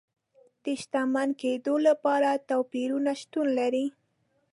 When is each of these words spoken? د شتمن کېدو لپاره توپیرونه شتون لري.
د 0.63 0.65
شتمن 0.81 1.29
کېدو 1.41 1.75
لپاره 1.87 2.29
توپیرونه 2.49 3.11
شتون 3.21 3.47
لري. 3.59 3.85